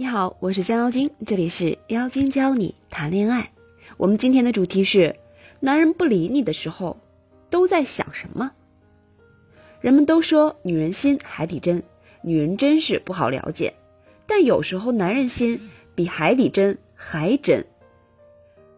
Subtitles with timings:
[0.00, 3.52] 你好，我是江妖精，这里是妖精教你谈恋爱。
[3.98, 5.14] 我们今天的主题是：
[5.60, 6.98] 男人不理你的时候，
[7.50, 8.52] 都在想什么？
[9.82, 11.82] 人们都说女人心海底针，
[12.22, 13.74] 女人真是不好了解。
[14.26, 15.60] 但有时候男人心
[15.94, 17.66] 比海底针还真。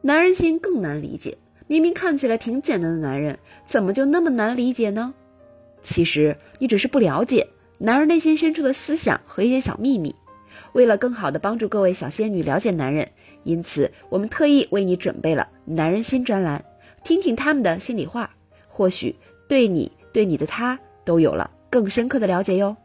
[0.00, 5.12] 男人心更难理解，明明看起来挺简单的男人，怎么就那么难理解呢？
[5.82, 7.46] 其实你只是不了解
[7.76, 10.14] 男人内心深处的思想和一些小秘密。
[10.72, 13.08] 为了更好的帮助各位小仙女了解男人，
[13.44, 16.64] 因此我们特意为你准备了男人心专栏，
[17.04, 18.30] 听听他们的心里话，
[18.68, 19.16] 或许
[19.48, 22.76] 对你对你的他都有了更深刻的了解哟。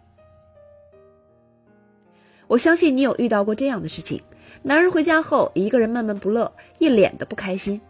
[2.47, 4.21] 我相信你有遇到过这样的事情：
[4.61, 7.81] 男人回家后一个人闷闷不乐，一脸的不开心。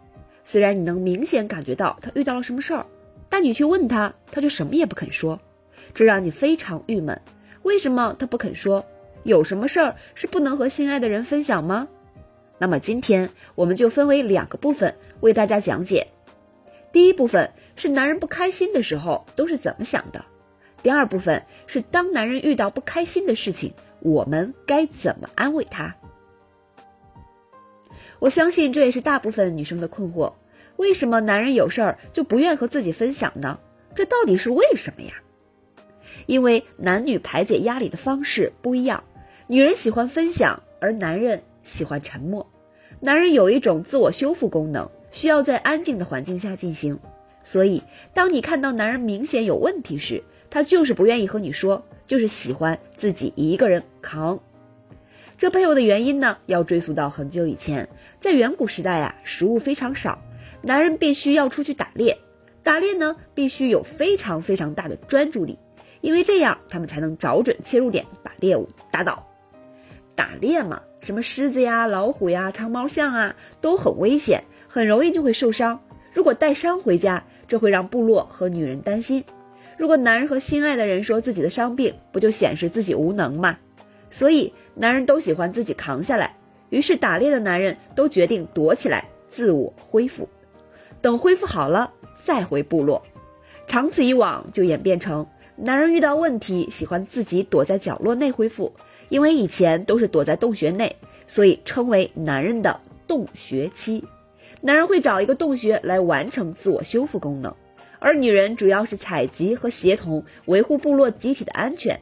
[0.44, 2.86] 虽然你能明显感觉到他遇到了什么事儿，
[3.28, 5.38] 但你去问他，他就什么也不肯说，
[5.92, 7.20] 这让你非常郁闷。
[7.64, 8.84] 为什么他不肯说？
[9.26, 11.88] 有什么事儿是不能和心爱的人分享吗？
[12.58, 16.06] 那么今天我们就分为两个部分为大家讲解。
[16.92, 20.24] 第一部分是男人不开心的时候都是怎么想的，
[20.80, 25.92] 第二部分是当男人遇到不开心的事情，我们该怎么安慰他。
[28.20, 30.32] 我相信这也是大部分女生的困惑：
[30.76, 33.58] 为什么男人有事儿就不愿和自己分享呢？
[33.92, 35.14] 这到底是为什么呀？
[36.26, 39.02] 因为男女排解压力的方式不一样。
[39.48, 42.44] 女人喜欢分享，而男人喜欢沉默。
[42.98, 46.98] 男人有一种自我修复功能，需要在安静的环境下进行。
[47.44, 47.80] 所以，
[48.12, 54.40] 当你看到男人明显有问题时，他就是不愿意和你说，就是喜欢自己一个人扛。
[55.38, 60.18] 这背后的原因呢，要追溯到很久以前，在远古时代啊，食物非常少，
[60.60, 62.18] 男人必须要出去打猎，
[62.64, 65.56] 打猎呢必须有非常非常大的专注力，
[66.00, 69.24] 因为这样他们才能找准切入点，把猎物打倒。
[70.16, 75.78] 打猎嘛，什么狮子呀、老虎呀、长毛象啊，都很危险，很容易就会受伤。
[76.12, 79.22] 如果带伤回家，这会让部落和女人担心。
[79.76, 83.58] 如果男人和心爱的人说自己的伤病，不就显示自己无能吗？
[84.08, 86.34] 所以男人都喜欢自己扛下来。
[86.70, 90.28] 于是打猎的男人都决定躲起来自我恢复，
[91.00, 93.02] 等恢复好了再回部落。
[93.66, 95.26] 长此以往，就演变成
[95.56, 98.72] 男人遇到问题喜欢自己躲在角落内恢复。
[99.08, 100.96] 因为以前都是躲在洞穴内，
[101.28, 104.04] 所以称为男人的洞穴期。
[104.60, 107.54] 男人会找一个洞穴来完成自我修复功能，
[108.00, 112.00] 而女人主要是采集和协同，维护部落集体的安全。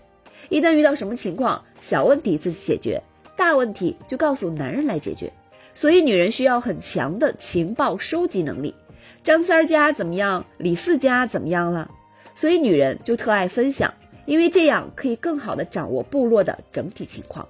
[0.48, 3.02] 一旦遇到什么情况，小问题自己解决，
[3.36, 5.30] 大问题就告诉男人来解决。
[5.74, 8.74] 所以女人需要很强的情报收集能力。
[9.22, 10.46] 张三家怎么样？
[10.56, 11.90] 李四家怎么样了？
[12.34, 13.92] 所以女人就特爱分享。
[14.26, 17.46] 因为这样可以更好的掌握部落的整体情况。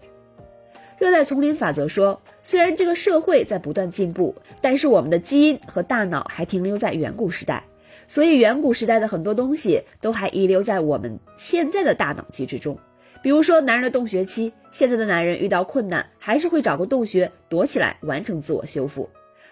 [0.99, 7.63] 热带丛林法则说，虽然这个社会在不断进步，但是我们的基因和大脑还停留在远古时代，
[8.09, 12.77] 所以远古时代的很多东西都还遗留在我们现在的大脑机制中。
[13.23, 19.09] 比如说，男人的洞穴期，现在的男人遇到困难还是会找个洞穴躲起来完成自我修复。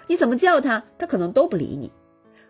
[0.09, 1.93] 你怎么叫他，他可能都不理你。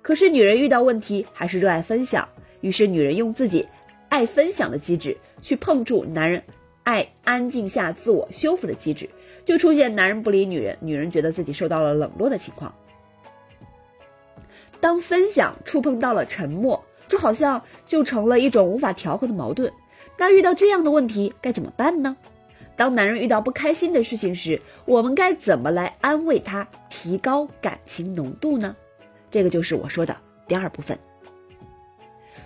[0.00, 2.26] 可是女人遇到问题还是热爱分享，
[2.62, 3.68] 于是女人用自己。
[4.08, 6.42] 爱分享的机制去碰触男人
[6.82, 9.08] 爱安静下自我修复的机制，
[9.46, 12.74] 就出现男人不理女人，女人觉得自己受到了冷落的情况。
[14.80, 19.72] 当分享触碰到了沉默，这好像就成了一种无法调和的矛盾。
[20.18, 22.14] 那遇到这样的问题该怎么办呢？
[22.76, 28.76] 当男人遇到不开心的事情时，我们该怎么来安慰他，提高感情浓度呢？
[29.30, 30.14] 这个就是我说的
[30.46, 30.98] 第二部分。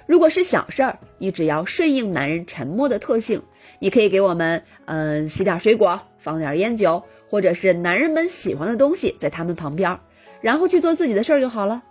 [0.06, 3.42] 如果是小事儿，你只要顺应男人沉默的特性，
[3.80, 9.98] 你可以给我们，嗯，洗点水果，放点烟酒，或者是男人们喜欢的东西在他们旁边，
[10.40, 11.82] 然后去做自己的事儿就好了。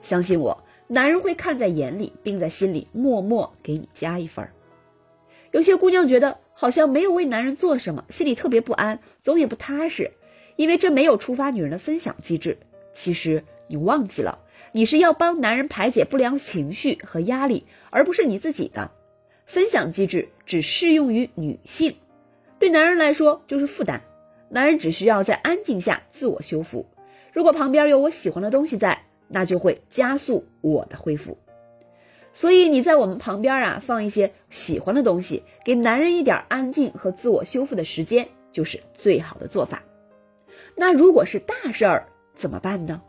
[0.00, 4.48] 相信我，男人会看在眼里，并在心里默默给你加一分。
[5.50, 10.12] 有些姑娘觉得好像没有为男人做什么，心里特别不安，总也不踏实，
[10.56, 12.56] 因为这没有触发女人的分享机制。
[12.94, 14.38] 其实你忘记了。
[14.72, 18.90] 你是要帮男人排解不良情绪和压力，而不是你自己的。
[19.46, 21.96] 分享机制只适用于女性，
[22.58, 24.02] 对男人来说就是负担。
[24.50, 26.86] 男人只需要在安静下自我修复。
[27.32, 31.38] 如果旁边有我喜欢的东西在，那就会加速我的恢复。
[32.32, 39.82] 所以你在我们旁边啊，放一些喜欢的东西，给男人一点安静和自我修复的时间，就是最好的做法。
[40.76, 43.02] 那如果是大事儿怎么办呢？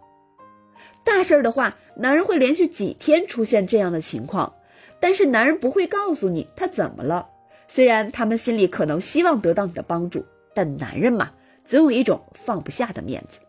[1.10, 4.54] 大事儿的话，男人会连续几天出现这样的情况，
[5.00, 7.28] 但是男人不会告诉你他怎么了。
[7.68, 10.24] 虽然他们心里可能希望得到你的帮助，
[10.54, 11.32] 但男人嘛，
[11.66, 13.40] 总有一种放不下的面子。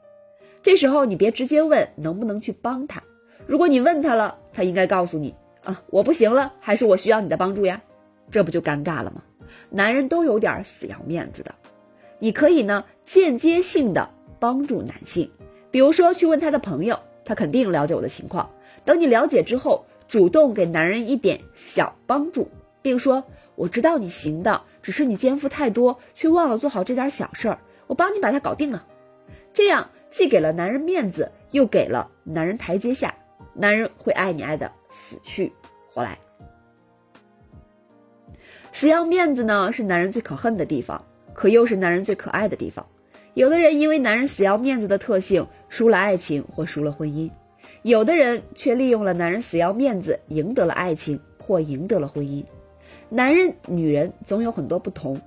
[0.62, 3.03] 这时候你别直接问能不能去帮他，
[3.47, 7.83] 如果你问他了，他应该告诉你啊，我不行了，还是我需要你的帮助呀，
[8.31, 9.23] 这不就尴尬了吗？
[9.69, 11.55] 男人都有点死要面子的，
[12.19, 14.09] 你可以呢间接性的
[14.39, 15.31] 帮助男性，
[15.71, 16.99] 比如说去问他的朋友，
[17.31, 18.50] 他肯定了解我的情况。
[18.85, 22.50] 等你了解之后，主动给男人一点小帮助，
[22.82, 23.23] 并说
[23.55, 28.85] 我知道你行的，只是你肩负太多，却忘了做好这点小事儿，我帮你把它搞定了。
[29.55, 33.15] 这样既给了男人面子，又给了男人台阶下，
[33.55, 35.53] 男人会爱你爱的死去
[35.93, 36.19] 活来。
[38.73, 42.85] 死要面子呢，是男人最可恨的地方，可又是男人最可爱的地方。
[43.35, 47.31] 有的人因为男人死要面子的特性，输了爱情或输了婚姻；
[47.82, 52.44] 有的人却利用了男人死要面子，赢得了爱情或赢得了婚姻。
[53.09, 55.21] 男人、女人总有很多不同，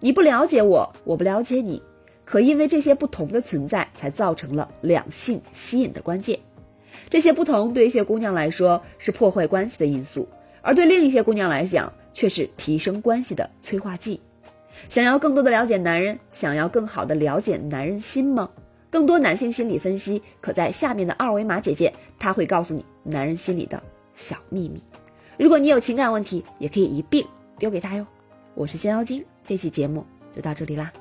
[0.00, 1.82] 你不了解我，我不了解你，
[2.24, 6.38] 可因为这些不同的存在，才造成了两性吸引的关键。
[7.10, 10.26] 这些不同对一些姑娘来说是破坏关系的因素，
[10.62, 14.20] 而对另一些姑娘来讲，却是提升关系的催化剂。
[14.88, 18.48] 想要更多的了解男人，想要更好的了解男人心吗？
[18.90, 23.80] 更多男性心理分析，可在下面的二维码姐姐，她会告诉你男人心里的
[24.16, 24.82] 小秘密。
[25.38, 27.24] 如果你有情感问题，也可以一并
[27.58, 28.06] 丢给他哟。
[28.54, 30.92] 我是仙妖精，这期节目就到这里啦。